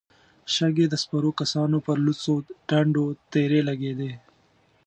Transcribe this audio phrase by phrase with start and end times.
[0.53, 2.35] شګې د سپرو کسانو پر لوڅو
[2.69, 4.11] ټنډو تېرې لګېدې.